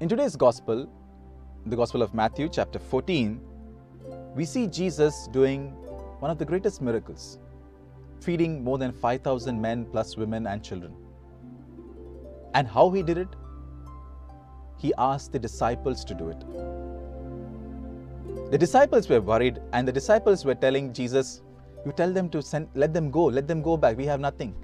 In 0.00 0.08
today's 0.08 0.36
gospel, 0.36 0.88
the 1.66 1.74
Gospel 1.74 2.02
of 2.02 2.14
Matthew, 2.14 2.48
chapter 2.48 2.78
14, 2.78 3.40
we 4.36 4.44
see 4.44 4.68
Jesus 4.68 5.28
doing 5.32 5.70
one 6.20 6.30
of 6.30 6.38
the 6.38 6.44
greatest 6.44 6.80
miracles, 6.80 7.40
feeding 8.20 8.62
more 8.62 8.78
than 8.78 8.92
5,000 8.92 9.60
men 9.60 9.84
plus 9.86 10.16
women 10.16 10.46
and 10.46 10.62
children. 10.62 10.94
And 12.54 12.68
how 12.68 12.90
he 12.90 13.02
did 13.02 13.18
it? 13.18 13.26
He 14.76 14.94
asked 14.98 15.32
the 15.32 15.38
disciples 15.40 16.04
to 16.04 16.14
do 16.14 16.28
it. 16.28 16.44
The 18.52 18.58
disciples 18.58 19.08
were 19.08 19.20
worried, 19.20 19.58
and 19.72 19.88
the 19.88 19.92
disciples 19.92 20.44
were 20.44 20.54
telling 20.54 20.92
Jesus, 20.92 21.42
You 21.84 21.90
tell 21.90 22.12
them 22.12 22.30
to 22.30 22.40
send, 22.40 22.68
let 22.76 22.94
them 22.94 23.10
go, 23.10 23.24
let 23.24 23.48
them 23.48 23.62
go 23.62 23.76
back, 23.76 23.96
we 23.96 24.06
have 24.06 24.20
nothing. 24.20 24.54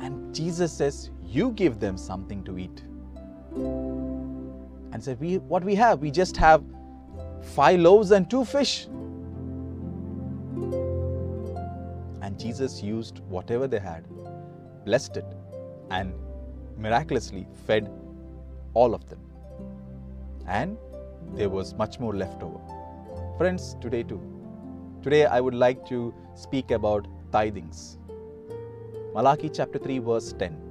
And 0.00 0.34
Jesus 0.34 0.72
says, 0.72 1.10
You 1.22 1.52
give 1.52 1.78
them 1.78 1.96
something 1.96 2.42
to 2.42 2.58
eat. 2.58 2.82
And 4.92 5.02
said, 5.02 5.20
we, 5.20 5.38
What 5.38 5.64
we 5.64 5.74
have, 5.74 6.00
we 6.00 6.10
just 6.10 6.36
have 6.36 6.62
five 7.42 7.80
loaves 7.80 8.10
and 8.10 8.28
two 8.30 8.44
fish. 8.44 8.86
And 12.22 12.38
Jesus 12.38 12.82
used 12.82 13.20
whatever 13.28 13.66
they 13.66 13.78
had, 13.78 14.04
blessed 14.84 15.16
it, 15.18 15.26
and 15.90 16.12
miraculously 16.76 17.46
fed 17.66 17.90
all 18.74 18.94
of 18.94 19.08
them. 19.08 19.20
And 20.46 20.76
there 21.34 21.48
was 21.48 21.74
much 21.74 21.98
more 22.00 22.14
left 22.14 22.42
over. 22.42 22.58
Friends, 23.38 23.76
today 23.80 24.02
too. 24.02 24.20
Today 25.02 25.26
I 25.26 25.40
would 25.40 25.54
like 25.54 25.86
to 25.88 26.14
speak 26.34 26.70
about 26.70 27.06
tithings. 27.30 27.98
Malachi 29.14 29.48
chapter 29.48 29.78
3, 29.78 29.98
verse 30.00 30.32
10. 30.32 30.67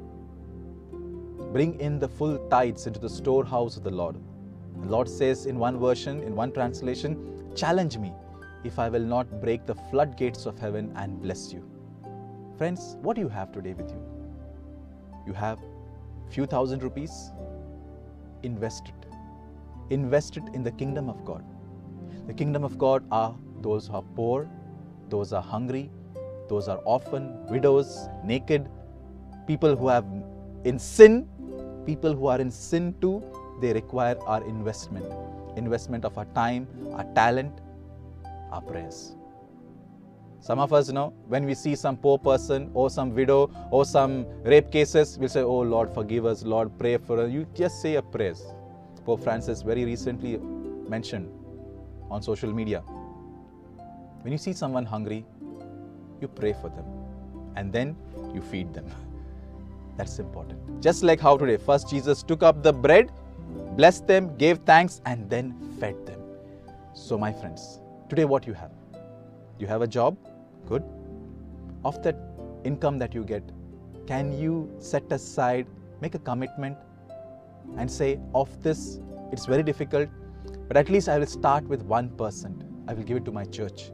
Bring 1.53 1.79
in 1.79 1.97
the 1.99 2.07
full 2.07 2.37
tithes 2.49 2.87
into 2.87 2.99
the 2.99 3.09
storehouse 3.09 3.77
of 3.77 3.83
the 3.83 3.91
Lord. 3.91 4.17
The 4.81 4.87
Lord 4.87 5.09
says 5.09 5.45
in 5.45 5.57
one 5.57 5.79
version, 5.79 6.21
in 6.21 6.35
one 6.35 6.51
translation, 6.51 7.51
challenge 7.55 7.97
me 7.97 8.13
if 8.63 8.79
I 8.79 8.89
will 8.89 9.01
not 9.01 9.41
break 9.41 9.65
the 9.65 9.75
floodgates 9.89 10.45
of 10.45 10.59
heaven 10.59 10.91
and 10.95 11.21
bless 11.21 11.53
you. 11.53 11.63
Friends, 12.57 12.97
what 13.01 13.15
do 13.15 13.21
you 13.21 13.29
have 13.29 13.51
today 13.51 13.73
with 13.73 13.89
you? 13.89 14.01
You 15.25 15.33
have 15.33 15.59
few 16.29 16.45
thousand 16.45 16.83
rupees? 16.83 17.31
Invest 18.43 18.89
it. 18.89 19.07
Invest 19.89 20.37
it 20.37 20.43
in 20.53 20.63
the 20.63 20.71
kingdom 20.71 21.09
of 21.09 21.23
God. 21.23 21.43
The 22.27 22.33
kingdom 22.33 22.63
of 22.63 22.77
God 22.77 23.05
are 23.11 23.35
those 23.61 23.87
who 23.87 23.93
are 23.93 24.03
poor, 24.15 24.49
those 25.09 25.31
are 25.31 25.41
hungry, 25.41 25.89
those 26.49 26.67
are 26.67 26.77
orphan, 26.79 27.45
widows, 27.47 28.09
naked, 28.23 28.69
people 29.47 29.75
who 29.75 29.87
have 29.87 30.05
in 30.65 30.77
sin, 30.77 31.29
people 31.87 32.13
who 32.13 32.27
are 32.27 32.39
in 32.39 32.51
sin 32.51 32.93
too, 33.01 33.23
they 33.61 33.73
require 33.73 34.17
our 34.27 34.43
investment. 34.43 35.05
Investment 35.55 36.05
of 36.05 36.17
our 36.17 36.25
time, 36.41 36.67
our 36.93 37.05
talent, 37.15 37.61
our 38.51 38.61
prayers. 38.61 39.15
Some 40.39 40.59
of 40.59 40.71
us 40.71 40.89
know 40.89 41.13
when 41.27 41.45
we 41.45 41.55
see 41.55 41.75
some 41.75 41.97
poor 41.97 42.19
person 42.19 42.69
or 42.73 42.89
some 42.89 43.15
widow 43.15 43.49
or 43.71 43.85
some 43.85 44.25
rape 44.43 44.71
cases, 44.71 45.17
we'll 45.17 45.29
say, 45.29 45.41
Oh 45.41 45.59
Lord, 45.59 45.91
forgive 45.93 46.25
us, 46.25 46.43
Lord, 46.43 46.77
pray 46.77 46.97
for 46.97 47.19
us. 47.21 47.31
You 47.31 47.47
just 47.55 47.81
say 47.81 47.95
a 47.95 48.01
prayer. 48.01 48.35
Pope 49.05 49.23
Francis 49.23 49.61
very 49.61 49.83
recently 49.85 50.37
mentioned 50.95 51.31
on 52.11 52.21
social 52.21 52.53
media. 52.53 52.81
When 54.21 54.31
you 54.31 54.37
see 54.37 54.53
someone 54.53 54.85
hungry, 54.85 55.25
you 56.21 56.27
pray 56.27 56.53
for 56.53 56.69
them 56.69 56.85
and 57.55 57.71
then 57.71 57.95
you 58.33 58.41
feed 58.41 58.73
them. 58.73 58.85
That's 59.97 60.19
important. 60.19 60.81
Just 60.81 61.03
like 61.03 61.19
how 61.19 61.37
today, 61.37 61.57
first 61.57 61.89
Jesus 61.89 62.23
took 62.23 62.43
up 62.43 62.63
the 62.63 62.71
bread, 62.71 63.11
blessed 63.75 64.07
them, 64.07 64.37
gave 64.37 64.59
thanks, 64.59 65.01
and 65.05 65.29
then 65.29 65.55
fed 65.79 66.05
them. 66.05 66.21
So, 66.93 67.17
my 67.17 67.33
friends, 67.33 67.79
today 68.09 68.25
what 68.25 68.45
you 68.45 68.53
have? 68.53 68.71
You 69.59 69.67
have 69.67 69.81
a 69.81 69.87
job? 69.87 70.17
Good. 70.67 70.83
Of 71.83 72.01
that 72.03 72.15
income 72.63 72.99
that 72.99 73.13
you 73.13 73.23
get, 73.23 73.43
can 74.05 74.37
you 74.37 74.69
set 74.79 75.11
aside, 75.11 75.65
make 75.99 76.15
a 76.15 76.19
commitment, 76.19 76.77
and 77.77 77.91
say, 77.91 78.19
of 78.33 78.61
this, 78.61 78.99
it's 79.31 79.45
very 79.45 79.63
difficult, 79.63 80.09
but 80.67 80.77
at 80.77 80.89
least 80.89 81.09
I 81.09 81.17
will 81.17 81.25
start 81.25 81.63
with 81.65 81.87
1%. 81.87 82.63
I 82.87 82.93
will 82.93 83.03
give 83.03 83.17
it 83.17 83.25
to 83.25 83.31
my 83.31 83.45
church. 83.45 83.91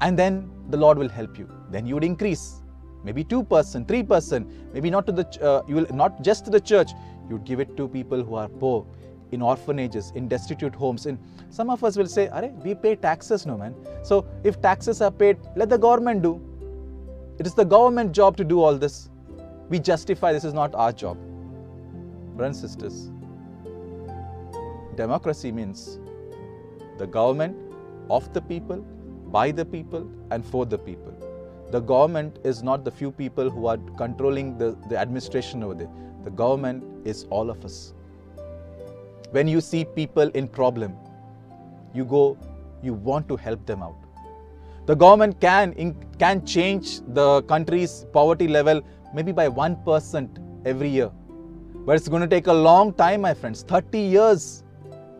And 0.00 0.18
then 0.18 0.50
the 0.70 0.76
Lord 0.76 0.98
will 0.98 1.08
help 1.08 1.38
you. 1.38 1.48
Then 1.70 1.86
you 1.86 1.94
would 1.94 2.04
increase. 2.04 2.62
Maybe 3.02 3.24
2%, 3.24 3.86
3%, 3.86 4.72
maybe 4.72 4.90
not 4.90 5.06
to 5.06 5.12
the 5.12 5.26
uh, 5.42 5.62
you 5.66 5.76
will 5.76 5.86
not 5.92 6.22
just 6.22 6.44
to 6.44 6.50
the 6.50 6.60
church, 6.60 6.90
you 7.28 7.36
would 7.36 7.44
give 7.44 7.60
it 7.60 7.76
to 7.76 7.88
people 7.88 8.22
who 8.22 8.34
are 8.34 8.48
poor, 8.48 8.86
in 9.32 9.42
orphanages, 9.42 10.12
in 10.14 10.28
destitute 10.28 10.74
homes. 10.74 11.06
In 11.06 11.18
some 11.50 11.70
of 11.70 11.82
us 11.84 11.96
will 11.96 12.06
say, 12.06 12.28
Are 12.28 12.46
we 12.64 12.74
pay 12.74 12.96
taxes, 12.96 13.46
no 13.46 13.56
man. 13.56 13.74
So 14.02 14.26
if 14.44 14.60
taxes 14.60 15.00
are 15.00 15.10
paid, 15.10 15.38
let 15.56 15.68
the 15.68 15.78
government 15.78 16.22
do. 16.22 16.40
It 17.38 17.46
is 17.46 17.54
the 17.54 17.64
government 17.64 18.12
job 18.12 18.36
to 18.36 18.44
do 18.44 18.60
all 18.60 18.76
this. 18.76 19.08
We 19.68 19.78
justify 19.78 20.32
this 20.32 20.44
is 20.44 20.52
not 20.52 20.74
our 20.74 20.92
job. 20.92 21.16
Brothers 22.36 22.62
and 22.62 22.70
sisters, 22.70 23.10
democracy 24.96 25.52
means 25.52 25.98
the 26.98 27.06
government 27.06 27.56
of 28.10 28.32
the 28.34 28.42
people, 28.42 28.78
by 29.28 29.52
the 29.52 29.64
people, 29.64 30.10
and 30.30 30.44
for 30.44 30.66
the 30.66 30.76
people. 30.76 31.29
The 31.70 31.80
government 31.80 32.38
is 32.44 32.62
not 32.62 32.84
the 32.84 32.90
few 32.90 33.10
people 33.12 33.48
who 33.48 33.66
are 33.66 33.78
controlling 33.96 34.58
the, 34.58 34.76
the 34.88 34.96
administration 34.96 35.62
over 35.62 35.74
there. 35.74 35.90
The 36.24 36.30
government 36.30 36.84
is 37.06 37.26
all 37.30 37.50
of 37.50 37.64
us. 37.64 37.94
When 39.30 39.46
you 39.46 39.60
see 39.60 39.84
people 39.84 40.28
in 40.30 40.48
problem, 40.48 40.96
you 41.94 42.04
go, 42.04 42.36
you 42.82 42.94
want 42.94 43.28
to 43.28 43.36
help 43.36 43.64
them 43.66 43.82
out. 43.82 43.96
The 44.86 44.96
government 44.96 45.40
can, 45.40 45.94
can 46.18 46.44
change 46.44 47.00
the 47.14 47.42
country's 47.42 48.06
poverty 48.12 48.48
level 48.48 48.82
maybe 49.14 49.30
by 49.30 49.48
1% 49.48 50.66
every 50.66 50.88
year. 50.88 51.10
But 51.86 51.96
it's 51.96 52.08
going 52.08 52.22
to 52.22 52.28
take 52.28 52.48
a 52.48 52.52
long 52.52 52.92
time, 52.92 53.20
my 53.20 53.34
friends 53.34 53.62
30 53.62 53.98
years 53.98 54.64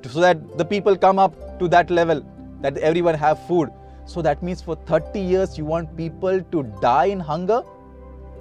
so 0.09 0.21
that 0.21 0.59
the 0.59 0.65
people 0.65 0.97
come 0.97 1.19
up 1.19 1.59
to 1.59 1.69
that 1.69 1.91
level, 1.91 2.25
that 2.61 2.77
everyone 2.78 3.15
have 3.15 3.44
food. 3.47 3.71
So 4.06 4.22
that 4.22 4.43
means 4.43 4.61
for 4.61 4.77
30 4.77 5.21
years 5.21 5.56
you 5.56 5.65
want 5.65 5.97
people 5.97 6.43
to 6.43 6.62
die 6.81 7.06
in 7.06 7.21
hunger? 7.21 7.62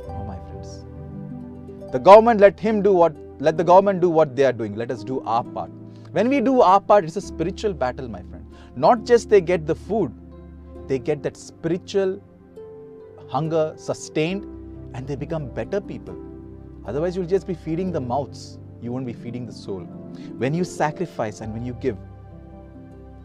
No, 0.08 0.24
my 0.26 0.38
friends. 0.50 0.86
The 1.92 2.00
government 2.00 2.40
let 2.40 2.60
him 2.60 2.82
do 2.82 2.94
what 2.94 3.16
let 3.40 3.58
the 3.58 3.64
government 3.64 4.02
do 4.02 4.10
what 4.10 4.36
they 4.36 4.46
are 4.46 4.52
doing. 4.52 4.76
Let 4.76 4.92
us 4.92 5.04
do 5.04 5.22
our 5.22 5.44
part. 5.44 5.72
When 6.12 6.28
we 6.28 6.42
do 6.42 6.62
our 6.62 6.82
part, 6.82 7.06
it's 7.06 7.16
a 7.16 7.22
spiritual 7.22 7.74
battle, 7.74 8.10
my 8.10 8.22
friend. 8.24 8.46
Not 8.76 9.06
just 9.06 9.30
they 9.30 9.40
get 9.40 9.66
the 9.66 9.76
food, 9.76 10.12
they 10.88 11.00
get 11.00 11.24
that 11.24 11.38
spiritual 11.38 12.22
hunger 13.30 13.76
sustained 13.78 14.44
and 14.94 15.08
they 15.08 15.16
become 15.16 15.48
better 15.50 15.80
people. 15.80 16.18
Otherwise, 16.86 17.16
you'll 17.16 17.28
just 17.28 17.48
be 17.48 17.54
feeding 17.54 17.92
the 17.92 18.02
mouths. 18.02 18.58
You 18.82 18.92
won't 18.92 19.06
be 19.06 19.14
feeding 19.14 19.46
the 19.46 19.54
soul. 19.54 19.82
When 20.38 20.54
you 20.54 20.64
sacrifice 20.64 21.42
and 21.42 21.54
when 21.54 21.66
you 21.66 21.74
give, 21.74 21.98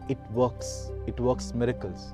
it 0.07 0.19
works. 0.31 0.91
It 1.07 1.19
works 1.19 1.53
miracles. 1.53 2.13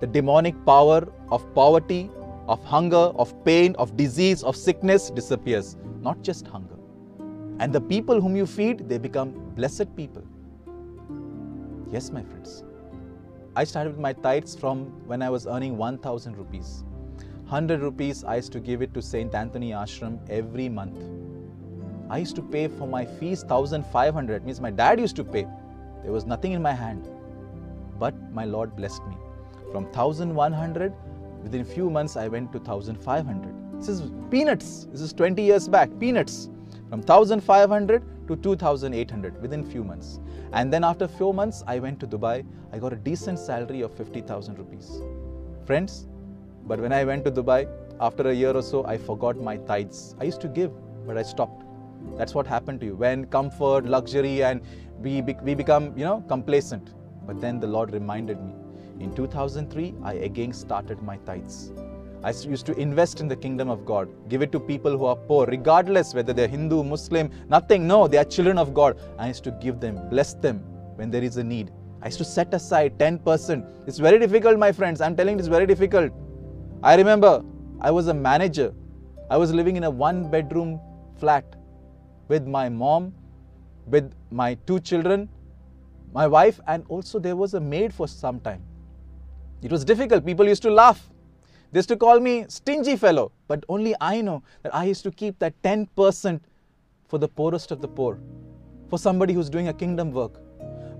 The 0.00 0.06
demonic 0.06 0.54
power 0.64 1.06
of 1.30 1.54
poverty, 1.54 2.10
of 2.48 2.64
hunger, 2.64 2.96
of 2.96 3.44
pain, 3.44 3.74
of 3.76 3.96
disease, 3.96 4.42
of 4.42 4.56
sickness 4.56 5.10
disappears. 5.10 5.76
Not 6.00 6.22
just 6.22 6.46
hunger. 6.46 6.76
And 7.58 7.70
the 7.72 7.80
people 7.80 8.20
whom 8.20 8.34
you 8.34 8.46
feed, 8.46 8.88
they 8.88 8.96
become 8.96 9.32
blessed 9.54 9.94
people. 9.94 10.22
Yes, 11.90 12.10
my 12.10 12.22
friends. 12.22 12.64
I 13.56 13.64
started 13.64 13.90
with 13.90 14.00
my 14.00 14.14
tithes 14.14 14.56
from 14.56 14.86
when 15.06 15.20
I 15.20 15.28
was 15.28 15.46
earning 15.46 15.76
1000 15.76 16.36
rupees. 16.36 16.84
100 17.50 17.80
rupees 17.80 18.24
I 18.24 18.36
used 18.36 18.52
to 18.52 18.60
give 18.60 18.80
it 18.80 18.94
to 18.94 19.02
St. 19.02 19.34
Anthony 19.34 19.72
Ashram 19.72 20.18
every 20.30 20.68
month. 20.68 20.98
I 22.08 22.18
used 22.18 22.36
to 22.36 22.42
pay 22.42 22.68
for 22.68 22.86
my 22.86 23.04
fees 23.04 23.44
1500 23.44 24.46
means 24.46 24.60
my 24.60 24.70
dad 24.70 24.98
used 24.98 25.16
to 25.16 25.24
pay. 25.24 25.46
There 26.02 26.12
was 26.12 26.24
nothing 26.24 26.52
in 26.52 26.62
my 26.62 26.72
hand. 26.72 27.06
But 27.98 28.14
my 28.32 28.44
Lord 28.44 28.74
blessed 28.76 29.04
me. 29.06 29.16
From 29.72 29.84
1100 29.84 30.92
within 31.42 31.64
few 31.64 31.90
months 31.90 32.16
I 32.16 32.26
went 32.26 32.52
to 32.52 32.58
1500. 32.58 33.78
This 33.78 33.88
is 33.88 34.10
peanuts. 34.30 34.88
This 34.90 35.00
is 35.00 35.12
20 35.12 35.42
years 35.42 35.68
back. 35.68 35.88
Peanuts. 36.00 36.48
From 36.88 37.02
1500 37.02 38.02
to 38.26 38.36
2800 38.36 39.40
within 39.40 39.64
few 39.64 39.84
months. 39.84 40.18
And 40.52 40.72
then 40.72 40.82
after 40.82 41.06
few 41.06 41.32
months 41.32 41.62
i 41.66 41.78
went 41.78 42.00
to 42.00 42.06
dubai. 42.06 42.44
I 42.72 42.78
got 42.78 42.92
a 42.92 42.96
decent 42.96 43.38
salary 43.38 43.82
of 43.82 43.94
50000 43.94 44.58
rupees. 44.58 44.90
Friends 45.66 46.06
but 46.66 46.80
when 46.80 46.92
i 46.92 47.04
went 47.04 47.24
to 47.24 47.30
dubai 47.30 47.68
after 48.00 48.28
a 48.30 48.34
year 48.34 48.52
or 48.52 48.62
so 48.62 48.84
i 48.86 48.96
forgot 48.98 49.36
my 49.48 49.56
tithes 49.68 50.14
i 50.20 50.24
used 50.24 50.40
to 50.40 50.48
give 50.48 50.72
but 51.06 51.16
i 51.16 51.22
stopped. 51.22 51.62
That's 52.16 52.34
what 52.34 52.46
happened 52.46 52.80
to 52.80 52.86
you. 52.86 52.96
When 52.96 53.26
comfort 53.26 53.84
luxury 53.84 54.42
and 54.42 54.62
we, 54.98 55.22
we 55.42 55.54
become 55.54 55.96
you 55.96 56.04
know 56.04 56.24
complacent. 56.28 56.90
But 57.26 57.40
then 57.40 57.60
the 57.60 57.68
lord 57.68 57.92
reminded 57.92 58.42
me 58.42 58.52
in 59.00 59.14
2003 59.14 59.94
i 60.02 60.14
again 60.30 60.52
started 60.52 61.02
my 61.02 61.16
tithes 61.28 61.72
I 62.22 62.30
used 62.32 62.66
to 62.66 62.76
invest 62.76 63.20
in 63.20 63.28
the 63.28 63.36
kingdom 63.36 63.70
of 63.70 63.86
God, 63.86 64.06
give 64.28 64.42
it 64.42 64.52
to 64.52 64.60
people 64.60 64.98
who 64.98 65.06
are 65.06 65.16
poor, 65.16 65.46
regardless 65.46 66.12
whether 66.12 66.34
they're 66.34 66.46
Hindu, 66.46 66.84
Muslim, 66.84 67.30
nothing. 67.48 67.86
No, 67.86 68.06
they 68.06 68.18
are 68.18 68.24
children 68.24 68.58
of 68.58 68.74
God. 68.74 69.00
I 69.18 69.28
used 69.28 69.42
to 69.44 69.52
give 69.52 69.80
them, 69.80 70.06
bless 70.10 70.34
them 70.34 70.58
when 70.96 71.10
there 71.10 71.22
is 71.22 71.38
a 71.38 71.44
need. 71.44 71.70
I 72.02 72.06
used 72.06 72.18
to 72.18 72.24
set 72.24 72.52
aside 72.52 72.98
10%. 72.98 73.64
It's 73.86 73.98
very 73.98 74.18
difficult, 74.18 74.58
my 74.58 74.70
friends. 74.70 75.00
I'm 75.00 75.16
telling 75.16 75.36
you, 75.36 75.38
it's 75.38 75.48
very 75.48 75.66
difficult. 75.66 76.12
I 76.82 76.94
remember 76.94 77.42
I 77.80 77.90
was 77.90 78.08
a 78.08 78.14
manager. 78.14 78.74
I 79.30 79.38
was 79.38 79.54
living 79.54 79.76
in 79.76 79.84
a 79.84 79.90
one 79.90 80.30
bedroom 80.30 80.78
flat 81.18 81.56
with 82.28 82.46
my 82.46 82.68
mom, 82.68 83.14
with 83.86 84.12
my 84.30 84.54
two 84.66 84.78
children, 84.78 85.28
my 86.12 86.26
wife, 86.26 86.60
and 86.66 86.84
also 86.88 87.18
there 87.18 87.36
was 87.36 87.54
a 87.54 87.60
maid 87.60 87.94
for 87.94 88.06
some 88.06 88.40
time. 88.40 88.62
It 89.62 89.70
was 89.70 89.84
difficult. 89.84 90.24
People 90.24 90.48
used 90.48 90.62
to 90.62 90.70
laugh. 90.70 91.10
They 91.72 91.78
used 91.78 91.90
to 91.90 91.96
call 91.96 92.18
me 92.18 92.46
stingy 92.48 92.96
fellow, 92.96 93.30
but 93.46 93.64
only 93.68 93.94
I 94.00 94.20
know 94.22 94.42
that 94.62 94.74
I 94.74 94.84
used 94.84 95.02
to 95.04 95.10
keep 95.10 95.38
that 95.38 95.54
10% 95.62 96.40
for 97.08 97.18
the 97.18 97.28
poorest 97.28 97.70
of 97.70 97.80
the 97.80 97.88
poor, 97.88 98.18
for 98.88 98.98
somebody 98.98 99.34
who's 99.34 99.50
doing 99.50 99.68
a 99.68 99.72
kingdom 99.72 100.12
work. 100.12 100.40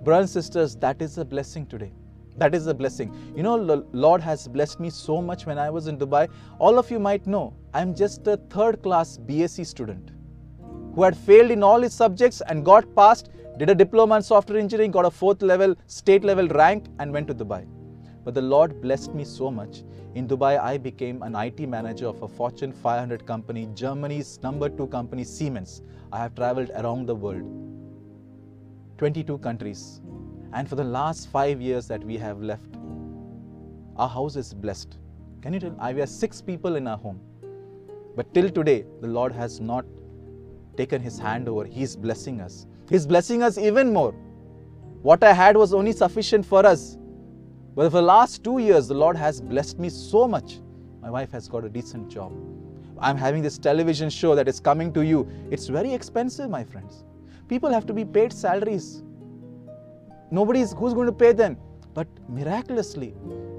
Brothers 0.03 0.35
and 0.35 0.43
sisters, 0.43 0.75
that 0.77 1.01
is 1.01 1.17
a 1.17 1.25
blessing 1.25 1.65
today. 1.65 1.91
That 2.37 2.55
is 2.55 2.67
a 2.67 2.73
blessing. 2.73 3.13
You 3.35 3.43
know, 3.43 3.65
the 3.65 3.85
Lord 3.91 4.21
has 4.21 4.47
blessed 4.47 4.79
me 4.79 4.89
so 4.89 5.21
much 5.21 5.45
when 5.45 5.57
I 5.57 5.69
was 5.69 5.87
in 5.87 5.97
Dubai. 5.97 6.29
All 6.59 6.79
of 6.79 6.89
you 6.89 6.99
might 6.99 7.27
know, 7.27 7.53
I'm 7.73 7.93
just 7.93 8.25
a 8.27 8.37
third 8.49 8.81
class 8.83 9.17
BSc 9.17 9.65
student 9.65 10.11
who 10.95 11.03
had 11.03 11.17
failed 11.17 11.51
in 11.51 11.63
all 11.63 11.81
his 11.81 11.93
subjects 11.93 12.41
and 12.47 12.63
got 12.63 12.95
passed, 12.95 13.29
did 13.57 13.69
a 13.69 13.75
diploma 13.75 14.17
in 14.17 14.21
software 14.21 14.59
engineering, 14.59 14.91
got 14.91 15.05
a 15.05 15.11
fourth 15.11 15.41
level, 15.41 15.75
state 15.87 16.23
level 16.23 16.47
rank, 16.47 16.85
and 16.99 17.11
went 17.11 17.27
to 17.27 17.33
Dubai. 17.33 17.65
But 18.23 18.35
the 18.35 18.41
Lord 18.41 18.81
blessed 18.81 19.13
me 19.13 19.23
so 19.23 19.49
much. 19.49 19.83
In 20.13 20.27
Dubai, 20.27 20.59
I 20.59 20.77
became 20.77 21.23
an 21.23 21.35
IT 21.35 21.67
manager 21.67 22.07
of 22.07 22.21
a 22.21 22.27
Fortune 22.27 22.71
500 22.71 23.25
company, 23.25 23.67
Germany's 23.73 24.39
number 24.43 24.69
two 24.69 24.87
company, 24.87 25.23
Siemens. 25.23 25.81
I 26.11 26.19
have 26.19 26.35
traveled 26.35 26.69
around 26.75 27.07
the 27.07 27.15
world, 27.15 27.43
22 28.97 29.37
countries. 29.39 30.01
And 30.53 30.69
for 30.69 30.75
the 30.75 30.83
last 30.83 31.29
five 31.29 31.61
years 31.61 31.87
that 31.87 32.03
we 32.03 32.17
have 32.17 32.41
left, 32.41 32.75
our 33.95 34.09
house 34.09 34.35
is 34.35 34.53
blessed. 34.53 34.97
Can 35.41 35.53
you 35.53 35.59
tell? 35.59 35.75
I, 35.79 35.93
we 35.93 36.01
are 36.01 36.07
six 36.07 36.41
people 36.41 36.75
in 36.75 36.87
our 36.87 36.97
home. 36.97 37.19
But 38.15 38.33
till 38.33 38.49
today, 38.49 38.85
the 39.01 39.07
Lord 39.07 39.31
has 39.31 39.59
not 39.59 39.85
taken 40.77 41.01
His 41.01 41.17
hand 41.17 41.47
over. 41.47 41.65
He 41.65 41.81
is 41.81 41.95
blessing 41.95 42.41
us. 42.41 42.67
He 42.89 42.95
is 42.95 43.07
blessing 43.07 43.41
us 43.41 43.57
even 43.57 43.91
more. 43.91 44.13
What 45.01 45.23
I 45.23 45.33
had 45.33 45.57
was 45.57 45.73
only 45.73 45.93
sufficient 45.93 46.45
for 46.45 46.65
us. 46.65 46.97
But 47.73 47.85
for 47.85 47.97
the 47.97 48.01
last 48.01 48.43
two 48.43 48.57
years, 48.59 48.87
the 48.87 48.93
Lord 48.93 49.15
has 49.15 49.39
blessed 49.39 49.79
me 49.79 49.89
so 49.89 50.27
much. 50.27 50.59
My 51.01 51.09
wife 51.09 51.31
has 51.31 51.47
got 51.47 51.63
a 51.63 51.69
decent 51.69 52.09
job. 52.09 52.33
I'm 52.99 53.17
having 53.17 53.41
this 53.41 53.57
television 53.57 54.09
show 54.09 54.35
that 54.35 54.47
is 54.47 54.59
coming 54.59 54.91
to 54.93 55.01
you. 55.01 55.27
It's 55.49 55.67
very 55.67 55.93
expensive, 55.93 56.49
my 56.49 56.63
friends. 56.63 57.03
People 57.47 57.71
have 57.71 57.85
to 57.87 57.93
be 57.93 58.05
paid 58.05 58.33
salaries. 58.33 59.03
Nobody 60.29 60.61
is 60.61 60.73
who's 60.73 60.93
going 60.93 61.07
to 61.07 61.13
pay 61.13 61.31
them. 61.31 61.57
But 61.93 62.07
miraculously, 62.29 63.13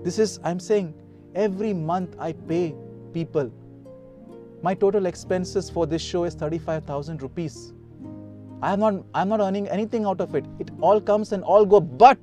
this 0.05 0.19
is, 0.19 0.38
I'm 0.44 0.61
saying, 0.61 0.94
every 1.35 1.73
month 1.73 2.15
I 2.19 2.32
pay 2.32 2.75
people. 3.12 3.50
My 4.62 4.75
total 4.75 5.06
expenses 5.06 5.69
for 5.69 5.87
this 5.87 6.03
show 6.03 6.25
is 6.25 6.35
35,000 6.35 7.20
rupees. 7.20 7.73
I 8.62 8.73
am 8.73 8.81
not, 8.81 9.05
I'm 9.15 9.29
not 9.29 9.41
earning 9.41 9.69
anything 9.69 10.05
out 10.05 10.20
of 10.20 10.35
it. 10.35 10.44
It 10.61 10.70
all 10.81 11.00
comes 11.00 11.32
and 11.32 11.43
all 11.43 11.67
go, 11.67 11.81
but 11.81 12.19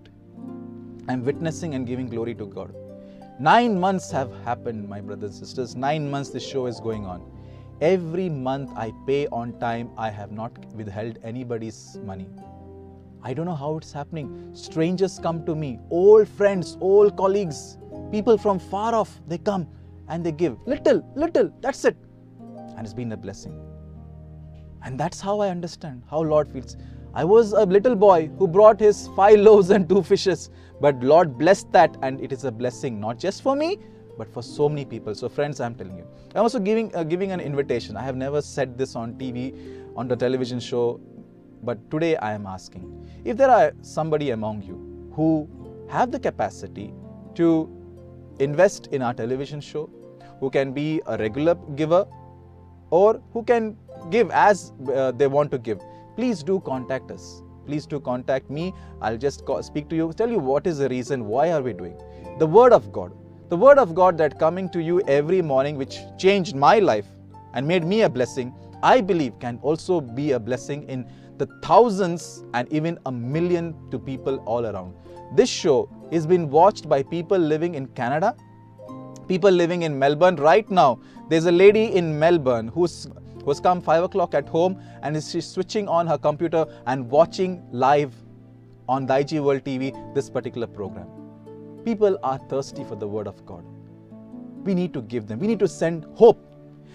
I'm 1.09 1.25
witnessing 1.25 1.73
and 1.73 1.87
giving 1.87 2.05
glory 2.05 2.35
to 2.35 2.45
God. 2.45 2.71
Nine 3.39 3.79
months 3.79 4.11
have 4.11 4.31
happened, 4.43 4.87
my 4.87 5.01
brothers 5.01 5.39
and 5.39 5.47
sisters. 5.47 5.75
Nine 5.75 6.11
months 6.11 6.29
this 6.29 6.47
show 6.47 6.67
is 6.67 6.79
going 6.79 7.07
on. 7.07 7.23
Every 7.81 8.29
month 8.29 8.69
I 8.75 8.93
pay 9.07 9.25
on 9.29 9.57
time. 9.59 9.89
I 9.97 10.11
have 10.11 10.31
not 10.31 10.51
withheld 10.75 11.17
anybody's 11.23 11.97
money. 12.05 12.27
I 13.23 13.33
don't 13.33 13.47
know 13.47 13.55
how 13.55 13.77
it's 13.77 13.91
happening. 13.91 14.51
Strangers 14.53 15.17
come 15.17 15.43
to 15.47 15.55
me, 15.55 15.79
old 15.89 16.27
friends, 16.27 16.77
old 16.79 17.17
colleagues, 17.17 17.79
people 18.11 18.37
from 18.37 18.59
far 18.59 18.93
off, 18.93 19.19
they 19.27 19.39
come 19.39 19.67
and 20.09 20.23
they 20.23 20.31
give 20.31 20.59
little, 20.67 21.03
little, 21.15 21.51
that's 21.59 21.85
it. 21.85 21.97
And 22.77 22.81
it's 22.81 22.93
been 22.93 23.11
a 23.13 23.17
blessing. 23.17 23.59
And 24.83 24.99
that's 24.99 25.19
how 25.19 25.39
I 25.39 25.49
understand 25.49 26.03
how 26.07 26.21
Lord 26.21 26.47
feels. 26.47 26.77
I 27.13 27.23
was 27.23 27.53
a 27.53 27.65
little 27.65 27.95
boy 27.95 28.29
who 28.37 28.47
brought 28.47 28.79
his 28.79 29.07
five 29.15 29.39
loaves 29.39 29.71
and 29.71 29.89
two 29.89 30.03
fishes, 30.03 30.51
but 30.79 30.95
Lord 31.01 31.37
blessed 31.39 31.71
that, 31.71 31.97
and 32.03 32.21
it 32.21 32.31
is 32.31 32.43
a 32.45 32.51
blessing 32.51 32.99
not 32.99 33.17
just 33.17 33.41
for 33.41 33.55
me, 33.55 33.79
but 34.17 34.31
for 34.31 34.43
so 34.43 34.69
many 34.69 34.85
people. 34.85 35.15
So, 35.15 35.27
friends, 35.27 35.59
I'm 35.59 35.73
telling 35.73 35.97
you, 35.97 36.05
I'm 36.35 36.43
also 36.43 36.59
giving 36.59 36.95
uh, 36.95 37.03
giving 37.03 37.31
an 37.31 37.39
invitation. 37.39 37.97
I 37.97 38.03
have 38.03 38.15
never 38.15 38.41
said 38.41 38.77
this 38.77 38.95
on 38.95 39.15
TV, 39.15 39.55
on 39.95 40.07
the 40.07 40.15
television 40.15 40.59
show, 40.59 40.99
but 41.63 41.89
today 41.89 42.15
I 42.17 42.33
am 42.33 42.45
asking 42.45 42.85
if 43.25 43.37
there 43.37 43.49
are 43.49 43.73
somebody 43.81 44.29
among 44.29 44.61
you 44.61 44.77
who 45.15 45.49
have 45.89 46.11
the 46.11 46.19
capacity 46.19 46.93
to 47.35 47.67
invest 48.39 48.87
in 48.87 49.01
our 49.01 49.15
television 49.15 49.59
show, 49.61 49.89
who 50.39 50.51
can 50.51 50.73
be 50.73 51.01
a 51.07 51.17
regular 51.17 51.55
giver, 51.75 52.05
or 52.91 53.21
who 53.33 53.43
can 53.43 53.75
give 54.11 54.29
as 54.29 54.73
uh, 54.93 55.11
they 55.11 55.25
want 55.27 55.49
to 55.51 55.57
give 55.57 55.81
please 56.19 56.43
do 56.43 56.59
contact 56.59 57.11
us. 57.11 57.41
Please 57.65 57.85
do 57.85 57.97
contact 57.97 58.49
me. 58.49 58.73
I'll 59.01 59.17
just 59.17 59.43
speak 59.61 59.87
to 59.89 59.95
you, 59.95 60.11
tell 60.11 60.29
you 60.29 60.39
what 60.39 60.67
is 60.67 60.79
the 60.79 60.89
reason, 60.89 61.25
why 61.25 61.53
are 61.53 61.61
we 61.61 61.71
doing. 61.71 61.97
The 62.39 62.45
Word 62.45 62.73
of 62.73 62.91
God. 62.91 63.13
The 63.47 63.55
Word 63.55 63.77
of 63.79 63.95
God 63.95 64.17
that 64.17 64.37
coming 64.37 64.69
to 64.71 64.81
you 64.81 64.99
every 65.07 65.41
morning, 65.41 65.77
which 65.77 65.99
changed 66.17 66.57
my 66.57 66.79
life 66.79 67.05
and 67.53 67.65
made 67.65 67.85
me 67.85 68.01
a 68.01 68.09
blessing, 68.09 68.53
I 68.83 68.99
believe 68.99 69.39
can 69.39 69.59
also 69.61 70.01
be 70.01 70.33
a 70.33 70.39
blessing 70.39 70.89
in 70.89 71.09
the 71.37 71.47
thousands 71.63 72.43
and 72.53 72.67
even 72.73 72.99
a 73.05 73.11
million 73.13 73.73
to 73.91 73.97
people 73.97 74.43
all 74.45 74.65
around. 74.65 74.93
This 75.37 75.49
show 75.49 75.89
is 76.11 76.27
being 76.27 76.49
watched 76.49 76.89
by 76.89 77.01
people 77.01 77.37
living 77.37 77.75
in 77.75 77.87
Canada, 77.87 78.35
people 79.29 79.51
living 79.51 79.83
in 79.83 79.97
Melbourne 79.97 80.35
right 80.35 80.69
now. 80.69 80.99
There's 81.29 81.45
a 81.45 81.51
lady 81.51 81.85
in 81.95 82.19
Melbourne 82.19 82.67
who's 82.67 83.07
who 83.49 83.53
has 83.53 83.59
come 83.59 83.81
5 83.81 84.03
o'clock 84.03 84.35
at 84.35 84.47
home 84.47 84.79
and 85.01 85.17
is 85.17 85.27
switching 85.43 85.87
on 85.87 86.05
her 86.05 86.19
computer 86.19 86.67
and 86.85 87.09
watching 87.09 87.63
live 87.71 88.13
on 88.87 89.07
the 89.07 89.17
IG 89.17 89.39
World 89.39 89.63
TV 89.63 89.87
this 90.13 90.29
particular 90.29 90.67
program. 90.67 91.07
People 91.83 92.19
are 92.21 92.37
thirsty 92.47 92.83
for 92.83 92.95
the 92.95 93.07
Word 93.07 93.25
of 93.25 93.43
God. 93.47 93.63
We 94.63 94.75
need 94.75 94.93
to 94.93 95.01
give 95.01 95.25
them, 95.25 95.39
we 95.39 95.47
need 95.47 95.57
to 95.57 95.67
send 95.67 96.05
hope. 96.13 96.45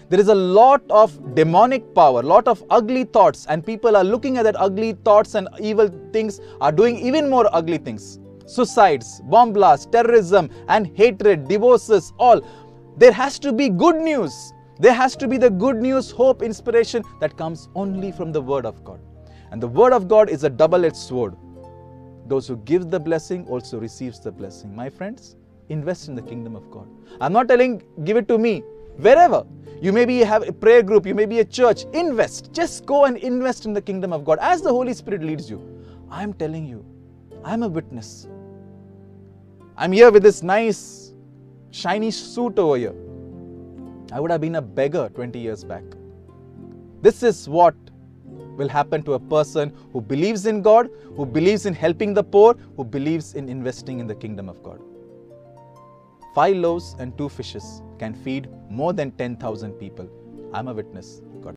There 0.07 0.17
is 0.17 0.29
a 0.29 0.35
lot 0.35 0.81
of 0.89 1.35
demonic 1.35 1.93
power, 1.93 2.23
lot 2.23 2.47
of 2.47 2.63
ugly 2.69 3.03
thoughts, 3.03 3.45
and 3.49 3.65
people 3.65 3.97
are 3.97 4.05
looking 4.05 4.37
at 4.37 4.43
that 4.43 4.55
ugly 4.57 4.93
thoughts 5.03 5.35
and 5.35 5.49
evil 5.59 5.89
things 6.13 6.39
are 6.61 6.71
doing 6.71 6.97
even 6.99 7.29
more 7.29 7.49
ugly 7.51 7.79
things. 7.79 8.17
Suicides, 8.45 9.19
bomb 9.25 9.51
blasts, 9.51 9.87
terrorism, 9.87 10.49
and 10.69 10.95
hatred, 10.95 11.49
divorces, 11.49 12.13
all. 12.17 12.39
There 12.95 13.11
has 13.11 13.39
to 13.39 13.51
be 13.51 13.67
good 13.67 13.97
news. 13.97 14.53
There 14.79 14.93
has 14.93 15.15
to 15.17 15.27
be 15.27 15.37
the 15.37 15.49
good 15.49 15.77
news, 15.77 16.11
hope, 16.11 16.41
inspiration 16.41 17.03
that 17.21 17.37
comes 17.37 17.69
only 17.75 18.11
from 18.11 18.31
the 18.31 18.41
Word 18.41 18.65
of 18.65 18.83
God. 18.83 18.99
And 19.51 19.63
the 19.63 19.67
Word 19.67 19.93
of 19.93 20.07
God 20.07 20.29
is 20.29 20.43
a 20.43 20.49
double-edged 20.49 20.95
sword. 20.95 21.35
Those 22.27 22.47
who 22.47 22.57
give 22.57 22.89
the 22.89 22.99
blessing 22.99 23.47
also 23.47 23.79
receives 23.79 24.19
the 24.19 24.31
blessing. 24.31 24.75
My 24.75 24.89
friends, 24.89 25.37
invest 25.69 26.09
in 26.09 26.15
the 26.15 26.21
kingdom 26.21 26.55
of 26.55 26.69
God. 26.71 26.87
I'm 27.21 27.31
not 27.31 27.47
telling 27.47 27.83
give 28.03 28.17
it 28.17 28.27
to 28.27 28.37
me. 28.37 28.63
Wherever. 28.97 29.45
You 29.81 29.93
maybe 29.93 30.19
have 30.19 30.47
a 30.47 30.51
prayer 30.51 30.81
group, 30.81 31.05
you 31.05 31.13
may 31.13 31.25
be 31.25 31.39
a 31.39 31.45
church. 31.45 31.85
Invest. 31.93 32.51
Just 32.51 32.85
go 32.85 33.05
and 33.05 33.17
invest 33.17 33.65
in 33.65 33.73
the 33.73 33.81
kingdom 33.81 34.11
of 34.11 34.25
God 34.25 34.39
as 34.41 34.61
the 34.61 34.69
Holy 34.69 34.93
Spirit 34.93 35.21
leads 35.21 35.49
you. 35.49 35.61
I'm 36.09 36.33
telling 36.33 36.65
you, 36.65 36.85
I'm 37.43 37.63
a 37.63 37.67
witness. 37.67 38.27
I'm 39.77 39.91
here 39.91 40.11
with 40.11 40.23
this 40.23 40.41
nice, 40.41 41.13
shiny 41.71 42.11
suit 42.11 42.57
over 42.57 42.77
here. 42.77 42.95
I 44.11 44.19
would 44.19 44.31
have 44.31 44.41
been 44.41 44.55
a 44.55 44.61
beggar 44.61 45.09
20 45.13 45.39
years 45.39 45.63
back. 45.63 45.83
This 47.01 47.21
is 47.23 47.47
what 47.47 47.75
will 48.55 48.69
happen 48.69 49.03
to 49.03 49.13
a 49.13 49.19
person 49.19 49.75
who 49.91 50.01
believes 50.01 50.45
in 50.45 50.61
God, 50.61 50.89
who 51.15 51.25
believes 51.25 51.65
in 51.65 51.73
helping 51.73 52.13
the 52.13 52.23
poor, 52.23 52.55
who 52.77 52.83
believes 52.83 53.33
in 53.35 53.49
investing 53.49 53.99
in 53.99 54.07
the 54.07 54.15
kingdom 54.15 54.49
of 54.49 54.63
God. 54.63 54.79
Five 56.33 56.55
loaves 56.57 56.95
and 56.99 57.17
two 57.17 57.29
fishes 57.29 57.83
can 57.99 58.13
feed 58.13 58.49
more 58.69 58.93
than 58.93 59.11
10,000 59.11 59.73
people. 59.73 60.09
I'm 60.53 60.67
a 60.67 60.73
witness. 60.73 61.21
God 61.41 61.53